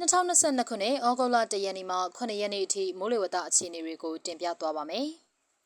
[0.00, 5.06] 2022ခုနှစ်ဩဂုတ်လ1ရက်နေ့မှ9ရက်နေ့အထိမိုးလေဝသအခြေအနေတွေကိုတင်ပြသွားပါမယ်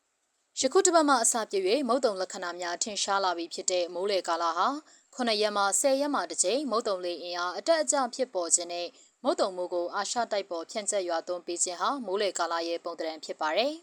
[0.59, 4.67] ။ယခုတစ်ပတ်မှအစပြည့်၍မုတ်တုံလက္ခဏာများထင်ရှားလာပြီဖြစ်တဲ့မိုးလေကာလဟာ
[5.15, 8.87] 9ရက်မှ10ရက်မှတစ်ကြိမ်မုတ်တုံလေအင်အားအတက်အကျဖြစ်ပေါ်ခြင်းနဲ့
[9.23, 13.73] မုတ်တုံမိုးကိုအာရှတိုက်ပေါ်ဖြန့်ကျက်ရွာသွန်းပေးခြင်းဟာမိုးလေကာလရဲ့ပုံသဏ္ဍာန်ဖြစ်ပါတယ်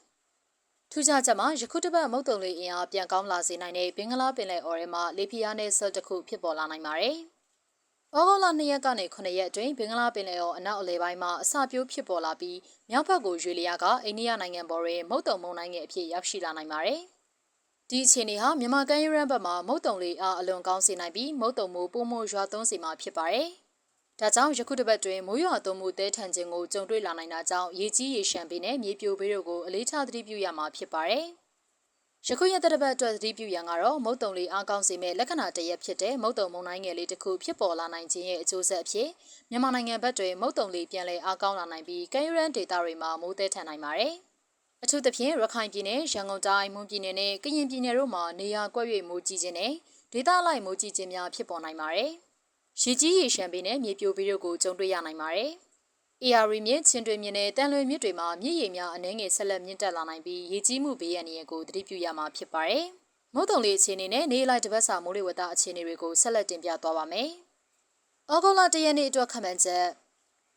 [0.91, 7.19] ။ထူးခြားချက်မှာယခုတစ်ပတ်မုတ်တုံလေအင်အားပြန်ကောင်းလာစေနိုင်တဲ့ဘင်္ဂလားပင်လယ်အော်ထဲမှာလေဖိအားနည်းဆယ်တစ်ခုဖြစ်ပေါ်လာနိုင်ပါတယ်။။
[8.17, 12.59] ဩဂုတ်လ2ရက်ကနေ9ရက်အတွင်းဘင်္ဂလားပင်လယ်အော်အနောက်အလယ်ပိုင်းမှာအစပြိုးဖြစ်ပေါ်လာပြီး
[12.91, 17.01] မြောက်ဘက်ကိုရွေလျာကအိန္ဒိယနိုင်ငံပေါ်တွင်မုတ်တုံမုန်တိုင်းငယ်အဖြစ်ရောက်ရှိလာနိုင်ပါတယ်။
[17.91, 23.49] ဒီအခြေအနေဟာမြန်မာကမ်းရိုးတန်းဘက်မှာမုတ်တုံလေးအားအလွန်ကောင်းစေနိုင်ပြီးမုတ်တုံမိုးပုံမိုးရွာသွန်းစေမှာဖြစ်ပါတယ်။
[24.21, 31.27] ဒါကြောင့်ယခုတစ်ပတ်တွင်မိုးရွာသွန်းမှုတဲထန်ခြင်းကိုကြုံတွေ့လာနိုင်တာကြောင့်ရေကြီးရေရှမ်းပေနဲ့မြေပြိုဘေးတို့ကိုအလေးထားသတိပြုရမှာဖြစ်ပါတယ်။
[32.27, 39.09] ယခုရက်သက်ပတ်အတွက်သတိပြုရန်ကတော့မုတ်တုံလေးအားကောင်းစေမဲ့လက္ခဏာတရက်ဖြစ်တဲ့မုတ်တုံမုန်တိုင်းငယ်လေးတစ်ခုဖြစ်ပေါ်လာနိုင်ခြင်းရဲ့အကျိုးဆက်အဖြစ်
[39.51, 44.15] မြန်မာနိုင်ငံဘက်တွင်မုတ်တုံလေးပြန်လည်အားကောင်းလာနိုင်ပြီးကမ်းရိုးတန်းဒေသတွေမှာမိုးသည်ထန်နိုင်ပါတယ်။
[44.83, 49.73] အထူးသဖြင့်ရခိုင်ပြည်နယ်ရန်ကုန်တိုင်းမွန်ပြည်နယ်နဲ့ကရင်ပြည်နယ်တို့မှာနေရာကွက်၍မိုးကြီးခြင်းနဲ့
[50.13, 52.11] ဒေသလိုက်မိုးကြီးခြင်းများဖြစ်ပေါ်နိုင်ပါတယ်။
[52.83, 55.53] ရေကြီးရေရှမ်းပေနဲ့မြေပြိုပြီးတို့ကိုကြုံတွေ့ရနိုင်ပါတယ်။
[56.25, 62.85] AR မြစ်ချင်းတွင်မြစ်နဲ့တန်လွင်မြစ်တွေမှာမြစ်ရေများအနှဲငယ်ဆက်လက်မြင့်တက်လာနိုင်ပြီးရေကြီးမှုဘေးရန်တွေကိုသတိပြုရမှာဖြစ်ပါတယ်။
[63.35, 67.29] မုတ်တုံလေးအခြေအနေနဲ့နေလိုက်တပတ်စာမိုးလေဝသအခြေအနေတွေကိုဆက်လက်တင်ပြသွားပါမယ်။
[68.33, 69.87] ဩဂုတ်လ၁ရက်နေ့အတွက်ခန့်မှန်းချက်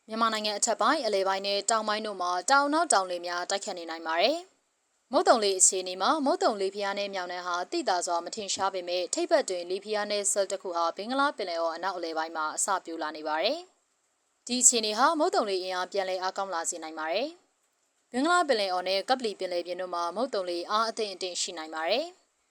[0.08, 4.38] မြန်မာနိုင်ငံအထက်ပိုင်းအလဲပိုင်းနဲ့တောင်ပိုင်းတို့မှာတောင်နောက်တောင်လေများတိုက်ခတ်နေနိုင်ပါတယ်။
[5.12, 13.60] မုတ်တုံလေးအခြေအနေမှာမုတ်တုံလေးဖျားနဲ့မြောင်နှံဟာတိတာစွာမထင်ရှားပေမဲ့ထိပ်ပတ်တွင်လေးဖျားနဲ့ဆယ်တခုဟာဘင်္ဂလားပင်လယ်အော်အနောက်အလဲပိုင်းမှာအစပြိုလာနေပါတယ်။
[14.48, 17.28] ဒီအခြေအနေဟာမုတ်တုံလေးအင်အားပြန်လည်အားကောင်းလာစေနိုင်ပါတယ်။
[18.10, 22.06] ဘင်္ဂလားပင်လယ်အော်နဲ့ကပလီပင်လယ်ပြင်တို့မှာမုတ်တုံလေးအားအသင့်အတင့်ရှိနိုင်ပါတယ်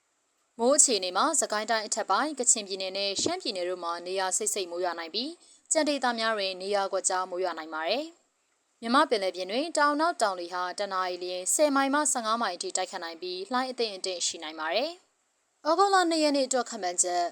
[0.59, 5.31] ။မိုးအခြေအနေမှာစကိုင်းတိုင်းအထက်ပိုင်းကချင်ပြည်နယ်နဲ့ရှမ်းပြည်နယ်တို့မှာနေရာစိတ်စိတ်မိုးရွာနိုင်ပြီး
[5.71, 8.05] ကြံဒေသများတွင်နေရာကွက်ကြားမိုးရွာနိုင်ပါတယ်။
[8.81, 14.91] မြမပင်လယ်ပြင်တွင်တောင်နောက်တောင်လေဟာတနအီလျင်10မိုင်မှ15မိုင်အထိတိုက်ခတ်နိုင်ပြီးလှိုင်းအသင့်အတင့်ရှိနိုင်ပါတယ်။
[15.67, 17.25] ဩဂုတ်လ2ရက်နေ့အတွက်ခန့်မှန်းချက်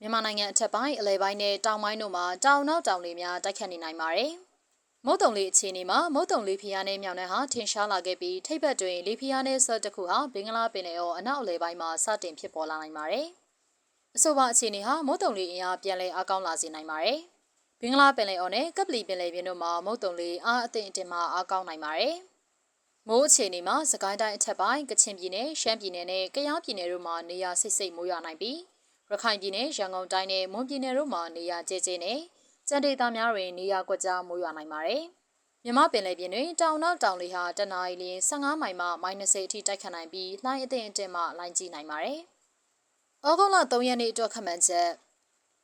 [0.00, 4.32] မြန်မာနိုင်ငံအထက်ပိုင်းအလဲပိုင်းနဲ့တောင်ပိုင်းတို့မှာတောင်နောက်တောင်လေများတိုက်ခတ်နေနိုင်ပါတယ်။
[5.06, 13.26] မုတ်တုံလေးအခြေအနေမှာမုတ်တုံလေးဖျားနဲ့မြောင်နှံဟာထင်ရှားလာခဲ့ပြီးထိပ်ဘက်တွင်လေးဖျားနဲ့ဆော့တစ်ခုဟာဘင်္ဂလားပင်လယ်အော်အနောက်အလဲပိုင်းမှာစတင်ဖြစ်ပေါ်လာနိုင်ပါတယ်။
[14.16, 17.18] အဆိုပါအခြေအနေဟာမုတ်တုံလေးအင်အားပြန်လည်အားကောင်းလာစေနိုင်ပါတယ်။
[17.80, 22.16] ဘင်္ဂလားပင်လယ်အော်နဲ့ကပလီပင်လယ်ပြင်တို့မှာမုတ်တုံလေးအားအသင့်အတင်မှအားကောင်းနိုင်ပါတယ်။
[23.08, 28.58] မိုးအခြေအနေမှာစကိုင်းတိုင်းအထက်ပိုင်းကချင်ပြည်နယ်ရှမ်းပြည်နယ်နဲ့ကယားပြည်နယ်တို့မှာနေရာစိတ်စိတ်မိုးရွာနိုင်ပြီး
[29.10, 32.18] ရခိုင်ပြည်နယ်ရန်ကုန်တိုင်းနဲ့မွန်ပြည်နယ်တို့မှာနေရာကျကျနဲ့
[32.68, 35.02] စံဒေသများတွင်နေရာကွက်ကြားမိုးရွာနိုင်ပါတယ်။
[35.64, 42.20] မြမပင်လယ်ပြင်တွင်တောင်နောက်တောင်လေဟာတနအီလရင်15မိုင်မှ -30 အထိတိုက်ခတ်နိုင်ပြီးလှိုင်းအသင့်အင့်မှလှိုင်းကြီးနိုင်ပါတယ်။
[43.26, 44.88] ဩဂုတ်လ3ရက်နေ့အတွက်ခန့်မှန်းချက်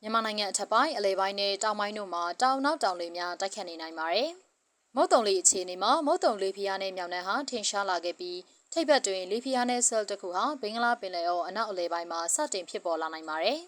[0.00, 4.30] မြန်မာနိုင်ငံအထက်ပိုင်းအလဲပိုင်းနဲ့တောင်ပိုင်းတို့မှာတောင်နောက်တောင်လေများတိုက်ခတ်နေနိုင်ပါတယ်။
[4.96, 8.38] မုတ်တုံလေးအခြေအနေမှာမုတ်တုံလေးဖျားနဲ့မြောင်နှံဟာထင်ရှားလာခဲ့ပြီး
[8.74, 13.60] ထိပ်ဘက်တွင်လီဖီယာနဲ့ဆယ်တစ်ခုဟာဘင်္ဂလားပင်လယ်အော်အနောက်အလယ်ပိုင်းမှာစတင်ဖြစ်ပေါ်လာနိုင်ပါတယ်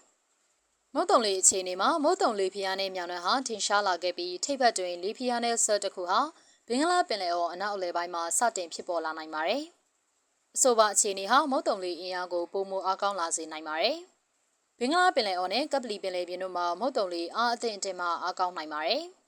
[0.95, 6.21] ။မုတ်တုံလေးအခြေအနေမှာမုတ်တုံလေးဖီယာနဲ့မြောင်နှံဟာထင်ရှားလာခဲ့ပြီးထိပ်ဘက်တွင်လီဖီယာနဲ့ဆယ်တစ်ခုဟာ
[6.69, 9.63] ဘင်္ဂလားပင်လယ်အော်အနောက်အလယ်ပိုင်းမှာစတင်ဖြစ်ပေါ်လာနိုင်ပါတယ်။
[10.57, 13.99] အဆိုပါအခြေအနေဟာမုတ်တုံလေးအင်အားကိုပုံမအားကောင်းလာစေနိုင်ပါတယ်။
[14.79, 19.05] ဘင်္ဂလားပင်လယ်အော်နဲ့ကပလီပင်လယ်ပြင်တို့မှာမုတ်တုံလေးအားအသင့်အတင်မှအားကောင်းနိုင်ပါတယ်။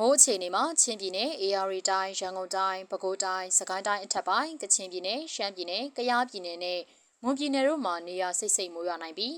[0.00, 6.80] မိုးအခြေအနေမှာချင်းပြည်နယ်၊အေရီတိုင်း၊ရန်ကုန်တိုင်း၊ပဲခူးတိုင်း၊စကိုင်းတိုင်းအထက်ပိုင်း၊ကချင်ပြည်နယ်၊ရှမ်းပြည်နယ်၊ကယားပြည်နယ်နဲ့
[7.22, 9.36] မွန်ပြည်နယ်တို့မှာနေရာစိတ်စိတ်မိုးရွာနိုင်ပြီး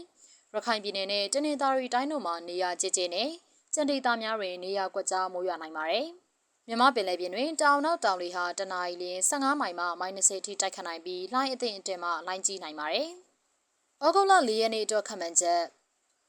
[0.53, 3.31] ရခိုင်ပြည်နယ်နဲ့တနင်္သာရီတိုင်းတို့မှာနေရာကျကျနဲ့
[3.75, 6.07] စံဒေသများတွင်နေရာကွက်ကြားမိုးရွာနိုင်ပါတယ်။
[6.69, 13.09] မြမပင်လယ်ပြင်တွင်တောင်နောက်တောင်လေဟာတနအီလ15မိုင်မှ -30 အထိတိုက်ခတ်နိုင်ပြီးလှိုင်းအသင့်အတင်မှလှိုင်းကြီးနိုင်ပါတယ်။
[14.05, 15.63] ဩဂုတ်လ4ရက်နေ့အတွက်ခန့်မှန်းချက်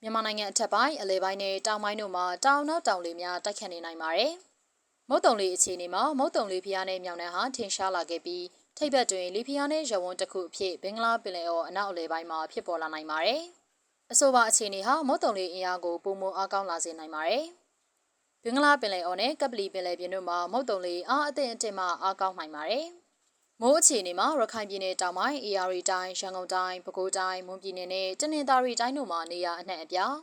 [0.04, 4.34] မြန်မာနိုင်ငံအထက်ပိုင်းအလဲပိုင်းနဲ့တောင်ပိုင်းတို့မှာတောင်နောက်တောင်လေများတိုက်ခတ်နေနိုင်ပါတယ်။
[5.10, 8.46] မုတ်တုံလေးအခြေအနေမှာမုတ်တုံလေးဖျားနဲ့မြောင်နှံဟာထင်ရှားလာခဲ့ပြီး
[8.78, 13.42] ထိပ်ဘက်တွင်လီဖျားနဲ့ရဝန်းတစ်ခုအဖြစ်ဘင်္ဂလားပင်လယ်အော်အနောက်အလဲပိုင်းမှာဖြစ်ပေါ်လာနိုင်ပါတယ်။
[14.12, 17.46] အဆိုပါအခြေအနေဟာမုတ်တုံလေးအင်အားကိုပုံမအားကောင်းလာစေနိုင်ပါတယ်။
[18.44, 22.88] ဘင်္ဂလားပင်လယ်အော်နဲ့ကပလီပင်လယ်ပြင်တို့မှာမုတ်တုံလေးအားအသင့်အတင်မှအားကောင်းနိုင်ပါတယ်။
[23.64, 30.14] မိုးအခြေအနေမှာရခိုင်ပြည်နယ်တောင်ပိုင်း၊ AR တိုင်း၊ရန်ကုန်တိုင်း၊ပဲခူးတိုင်း၊မွန်ပြည်နယ်နဲ့တနင်္သာရီတိုင်းတို့မှာနေရာအနှံ့အပြား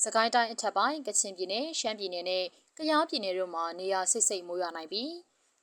[0.02, 2.44] ၊စကိုင်းတိုင်းအထက်ပိုင်း၊ကချင်ပြည်နယ်၊ရှမ်းပြည်နယ်နဲ့
[2.76, 5.12] ကယားပြည်နယ်တို့မှာနေရာစိတ်စိတ်မိုးရွာနိုင်ပြီး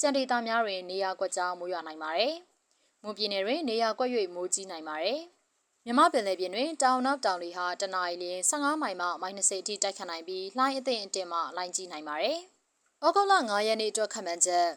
[0.02, 2.34] ကြံဒေသများတွင်နေရာကွက်ကြားမိုးရွာနိုင်ပါတယ်။
[3.04, 5.20] မွန်ပြည်နယ်တွင်နေရာကွက်၍မိုးကြီးနိုင်ပါတယ်။
[5.86, 12.40] မြမပင်လယ်ပြင်တွင်တောင်နောက်တောင်လေဟာတနအီလ15မိုင်မှ -30 အထိတိုက်ခတ်နိုင်ပြီးလှိုင်းအသင့်အတင်မှလှိုင်းကြီးနိုင်ပါတယ်။
[13.04, 14.68] ဩဂုတ်လ9ရက်နေ့အတွက်ခန့်မှန်းချက်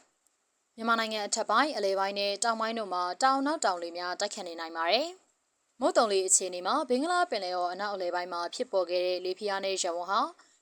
[0.79, 5.09] မြန်မာနိုင်ငံအထက်ပိုင်းအလဲပိုင်းနဲ့တောင်ပိုင်းတို့မှာတောင်နောက်တောင်လေများတိုက်ခတ်နေနိုင်ပါတယ်။
[5.81, 10.21] မုတ်တုံလေးအခြေအနေမှာဘင်္ဂလားပင်လယ်အော်အနောက်အလဲပိုင်းမှာဖြစ်ပေါ်ခဲ့တဲ့လေဖိအားနည်းရဝန်းဟာ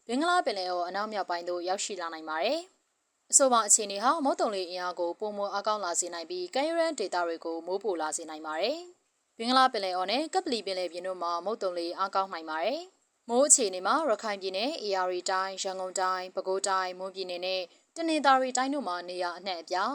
[0.08, 2.60] ဘင်္ဂလားပင်လယ်အော်အနောက်မြောက်ပိုင်းသို့ရောက်ရှိလာနိုင်ပါတယ်။
[3.30, 8.78] အဆိုပါအခြေအနေဟာမုတ်တုံလေးအင်အားကိုပုံမအကောင်းလာစေနိုင်ပြီးကမ်းရိုးတန်းဒေသတွေကိုမိုးပိုလာစေနိုင်ပါတယ်။
[9.38, 12.80] ဘင်္ဂလားပင်လယ်အော်နဲ့ကပလီပင်လယ်ပြင်တို့မှာမုတ်တုံလေးအားကောင်းနိုင်ပါတယ်။
[13.28, 17.62] မိုးအခြေအနေမှာရခိုင်ပြည်နယ်၊အေရီတိုင်း၊ရန်ကုန်တိုင်း၊ပဲခူးတိုင်း၊မွန်ပြည်နယ်နဲ့
[17.98, 19.94] တနင်္သာရီတိုင်းတို့မှာနေရာအနှံ့အပြား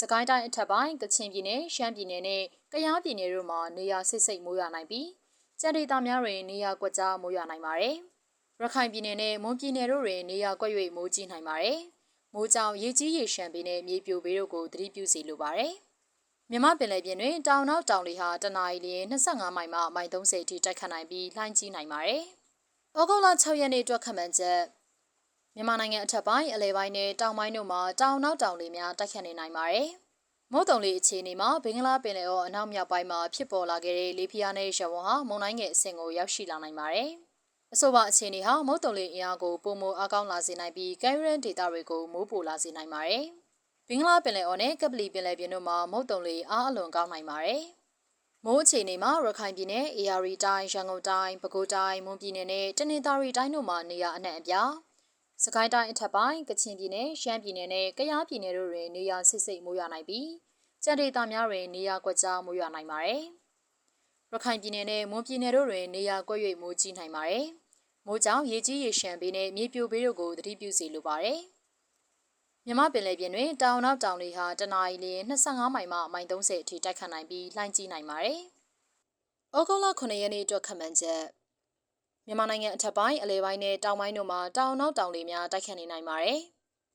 [0.00, 2.42] စကိုင်းတိုင်းအထက်ပိုင်းကချင်ပြည်နယ်ရှမ်းပြည်နယ်နဲ့
[2.72, 5.08] ကယားပြည်နယ်တို့မှာနေရာဆိတ်ဆိတ်မိုးရွာနိုင်ပြီး
[5.60, 7.96] ကြံဒေသများတွင်နေရာကွက်ကြားမိုးရွာနိုင်ပါတယ်။
[8.60, 11.80] ရခိုင်ပြည်နယ်နဲ့မွန်ပြည်နယ်တို့တွင်နေရာကွက်၍မိုးကြီးနိုင်ပါတယ်။
[12.34, 15.72] မိုးကြောင့်ရေကြီးရေရှမ်းပေနဲ့မြေပြိုပေတို့ကိုသတိပြုစီလိုပါတယ်။
[16.50, 22.22] မြမပင်လယ်ပြင်တွင်တောင်နောက်တောင်လေဟာတနအီလရင်25မိုင်မှမိုင်30အထိတိုက်ခတ်နိုင်ပြီးလှိုင်းကြီးနိုင်ပါတယ်။
[22.98, 24.60] ဩဂုတ်လ6ရက်နေ့အတွက်ခန့်မှန်းချက်
[25.56, 29.88] မြန်မာနိုင်ငံအထက်ပိုင်းအလဲပိုင်းနဲ့တောင်ပိုင်းတို့မှာတောင်နောက်တောင်လေများတိုက်ခတ်နေနိုင်ပါတယ်။
[30.52, 37.10] မုတ်တုံလေးအခြေအနေမှာဘင်္ဂလားပင်လယ်အော်အနောက်မြောက်ပိုင်းမှာဖြစ်ပေါ်လာခဲ့တဲ့လေပြင်းနဲ့ရဝန်းဟာမုန်တိုင်းငယ်အဆင့်ကိုရောက်ရှိလာနိုင်ပါတယ်။
[37.74, 43.24] အဆိုပါအခြေအနေဟာမုတ်တုံလေးအင်အားကိုပုံမအကောင်းလာစေနိုင်ပြီးကဲရန်ဒေတာတွေကိုမိုးပိုလာစေနိုင်ပါတယ်။
[43.88, 47.62] ဘင်္ဂလားပင်လယ်အော်နဲ့ကပလီပင်လယ်ပြင်တို့မှာမုတ်တုံလေးအားအလွန်ကောင်းနိုင်ပါတယ်။
[48.44, 54.70] မိုးအခြေအနေမှာရခိုင်ပြည်နယ်၊အေရီတိုင်း၊ရန်ကုန်တိုင်း၊ပဲခူးတိုင်း၊မွန်ပြည်နယ်နဲ့တနင်္သာရီတိုင်းတို့မှာနေရာအနှံ့အပြား
[55.44, 60.28] စကိုင်းတိုင်းအထက်ပိုင်းကချင်ပြည်နယ်ရှမ်းပြည်နယ်နဲ့ကယားပြည်နယ်တို့တွင်နေရာဆိတ်ဆိတ်မိုးရွာနိုင်ပြီး
[60.84, 63.22] ကြံဒေသများတွင်နေရာကွက်ကြားမိုးရွာနိုင်ပါတယ်။
[64.32, 67.46] ရခိုင်ပြည်နယ်နဲ့မွန်ပြည်နယ်တို့တွင်နေရာကွက်၍မိုးကြီးနိုင်ပါတယ်။
[68.06, 71.40] မိုးကြောင့်ရေကြီးရေရှမ်းပေးနဲ့မြေပြိုပေးတို့ကိုသတိပြုစီလိုပါတယ်။
[72.66, 75.06] မြမပင်လယ်ပြင်တွင်တောင်နောက်တောင်လေဟာတနအီလ
[75.40, 78.40] 25မိုင်မှမိုင်30အထိတိုက်ခတ်နိုင်ပြီးလှိုင်းကြီးနိုင်ပါတယ်။
[79.56, 81.22] ဩဂုတ်လ9ရက်နေ့အတွက်ခန့်မှန်းချက်
[82.30, 86.40] မြန်မာနိုင်ငံအထက်ပိုင်းအလဲပိုင်းနဲ့တောင်ပိုင်းတို့မှာတောင်နောက်တောင်လေများတိုက်ခတ်နေနိုင်ပါတယ်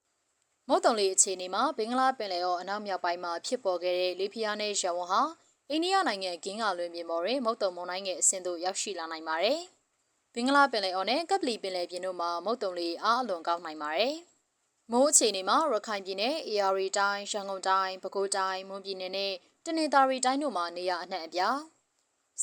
[0.69, 5.21] ။မုတ်တုံလေအခြေအနေမှာဘင်္ဂလားပင်လယ်အော်အနောက်မြောက်ပိုင်းမှာဖြစ်ပေါ်ခဲ့တဲ့လေပြင်းနဲ့ရဝန်းဟာ
[5.69, 9.59] အိန္ဒိယနိုင်ငံဂင်းကလွင်ပြင်ပေါ်တွင်မုတ်တုံမုန်တိုင်းငယ်အဆင့်သို့ရောက်ရှိလာနိုင်ပါတယ်။
[10.33, 14.15] ဘင်္ဂလားပင်လယ်အော်နဲ့ကပလီပင်လယ်ပြင်တို့မှာမုတ်တုံလေအားအလွန်ကောင်းနိုင်ပါတယ်။
[14.91, 19.33] မိုးအခြေအနေမှာရခိုင်ပြည်နယ်၊အေရီတိုင်း၊ရန်ကုန်တိုင်း၊ပဲခူးတိုင်း၊မွန်ပြည်နယ်နဲ့
[19.65, 21.57] တနင်္သာရီတိုင်းတို့မှာနေရာအနှံ့အပြား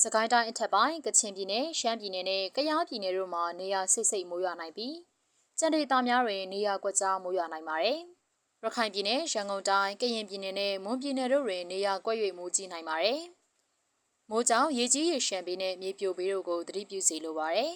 [0.01, 4.95] စကိုင်းတိုင်းအထက်ပိုင်းကချင်ပြည်နယ်ရှမ်းပြည်နယ်နဲ့ကယားပြည်နယ်တို့မှာနေရာဆိတ်ဆိတ်မိုးရွာနိုင်ပြီး
[5.59, 7.99] ကြံဒေသများတွင်နေရာကွက်ကြားမိုးရွာနိုင်ပါတယ်။
[8.63, 13.21] ရခိုင်ပြည်နယ်ရန်ကုန်တိုင်းကရင်ပြည်နယ်နဲ့မွန်ပြည်နယ်တို့တွင်နေရာကွက်၍မိုးကြီးနိုင်ပါတယ်။
[14.29, 17.73] မိုးကြောင့်ရေကြီးရေရှမ်းပေနဲ့မြေပြိုပေတို့ကိုသတိပြုစီလိုပါတယ်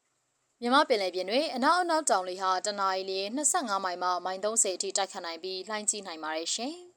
[0.60, 3.12] ။မြမပင်လယ်ပြင်တွင်အနောက်အနောက်တောင်လေဟာတနအီလ
[3.48, 6.76] 25မိုင်မှမိုင်30အထိတိုက်ခတ်နိုင်ပြီးလှိုင်းကြီးနိုင်ပါတယ်ရှင်။